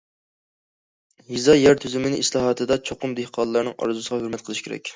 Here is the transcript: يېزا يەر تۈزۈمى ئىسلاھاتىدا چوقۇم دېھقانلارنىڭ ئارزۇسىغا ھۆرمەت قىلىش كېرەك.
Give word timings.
يېزا 1.27 1.35
يەر 1.59 1.77
تۈزۈمى 1.85 2.15
ئىسلاھاتىدا 2.21 2.81
چوقۇم 2.91 3.17
دېھقانلارنىڭ 3.23 3.77
ئارزۇسىغا 3.79 4.21
ھۆرمەت 4.23 4.47
قىلىش 4.49 4.65
كېرەك. 4.69 4.87